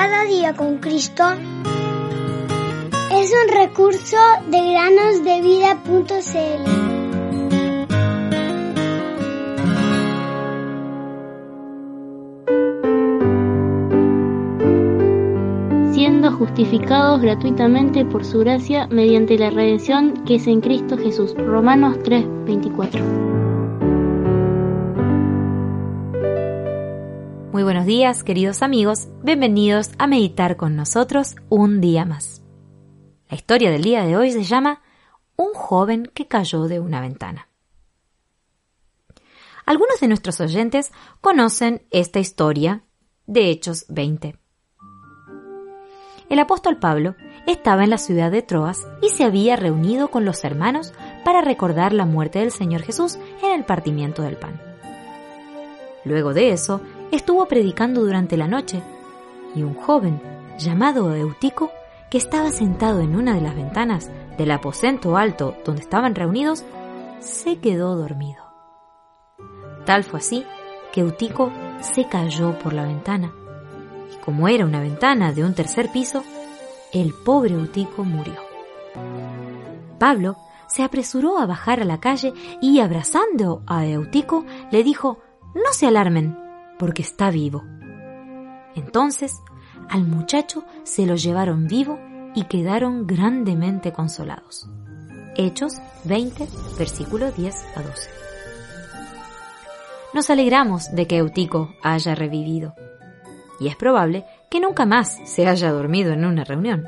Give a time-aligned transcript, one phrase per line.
[0.00, 1.24] Cada día con Cristo
[3.10, 4.16] es un recurso
[4.48, 6.68] de granosdevida.cl.
[15.92, 21.34] siendo justificados gratuitamente por su gracia mediante la redención que es en Cristo Jesús.
[21.36, 23.47] Romanos 3:24.
[27.58, 29.08] Muy buenos días, queridos amigos.
[29.24, 32.40] Bienvenidos a meditar con nosotros un día más.
[33.28, 34.80] La historia del día de hoy se llama
[35.34, 37.48] Un joven que cayó de una ventana.
[39.66, 42.84] Algunos de nuestros oyentes conocen esta historia
[43.26, 44.36] de Hechos 20.
[46.30, 47.16] El apóstol Pablo
[47.48, 51.92] estaba en la ciudad de Troas y se había reunido con los hermanos para recordar
[51.92, 54.60] la muerte del Señor Jesús en el partimiento del pan.
[56.04, 58.82] Luego de eso, estuvo predicando durante la noche
[59.54, 60.20] y un joven
[60.58, 61.70] llamado Eutico,
[62.10, 66.64] que estaba sentado en una de las ventanas del aposento alto donde estaban reunidos,
[67.20, 68.42] se quedó dormido.
[69.84, 70.44] Tal fue así
[70.92, 73.32] que Eutico se cayó por la ventana
[74.12, 76.24] y como era una ventana de un tercer piso,
[76.92, 78.36] el pobre Eutico murió.
[79.98, 80.36] Pablo
[80.66, 85.18] se apresuró a bajar a la calle y abrazando a Eutico le dijo,
[85.54, 86.47] no se alarmen,
[86.78, 87.64] porque está vivo.
[88.74, 89.40] Entonces
[89.88, 91.98] al muchacho se lo llevaron vivo
[92.34, 94.68] y quedaron grandemente consolados.
[95.36, 96.46] Hechos 20,
[96.78, 98.10] versículo 10 a 12.
[100.14, 102.74] Nos alegramos de que Eutico haya revivido,
[103.60, 106.84] y es probable que nunca más se haya dormido en una reunión.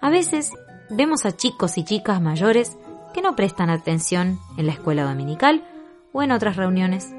[0.00, 0.52] A veces
[0.90, 2.76] vemos a chicos y chicas mayores
[3.12, 5.64] que no prestan atención en la escuela dominical
[6.12, 7.12] o en otras reuniones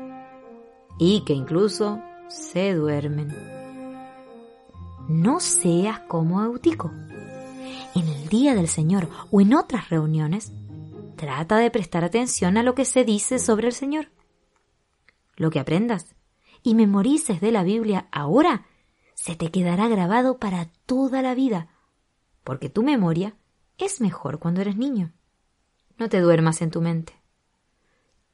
[1.00, 3.30] y que incluso se duermen.
[5.08, 6.92] No seas como Eutico.
[7.96, 10.52] En el día del Señor o en otras reuniones,
[11.16, 14.12] trata de prestar atención a lo que se dice sobre el Señor.
[15.36, 16.16] Lo que aprendas
[16.62, 18.66] y memorices de la Biblia ahora
[19.16, 21.70] se te quedará grabado para toda la vida,
[22.44, 23.36] porque tu memoria
[23.78, 25.14] es mejor cuando eres niño.
[25.98, 27.14] No te duermas en tu mente.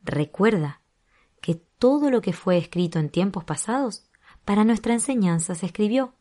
[0.03, 0.81] Recuerda
[1.45, 4.09] que todo lo que fue escrito en tiempos pasados
[4.45, 6.15] para nuestra enseñanza se escribió,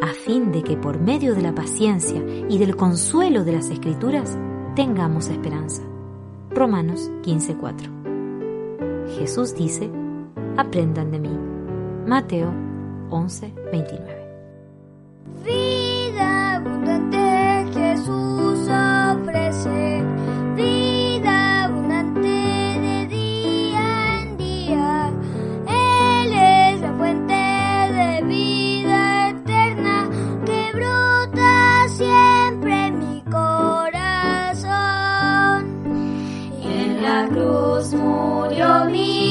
[0.00, 4.38] a fin de que por medio de la paciencia y del consuelo de las escrituras
[4.76, 5.82] tengamos esperanza.
[6.50, 9.18] Romanos 15:4.
[9.18, 9.90] Jesús dice,
[10.56, 11.36] aprendan de mí.
[12.06, 12.54] Mateo
[13.10, 14.24] 11:29.
[15.44, 16.60] Vida
[37.94, 39.23] murió mi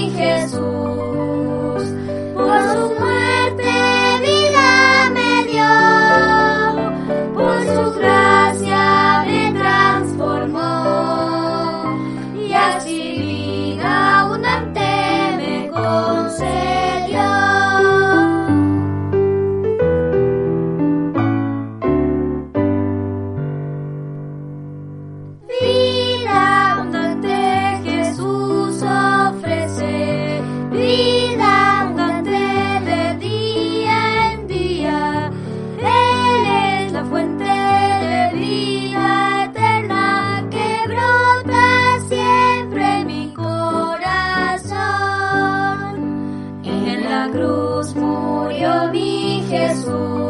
[48.93, 50.22] mim, Jesus.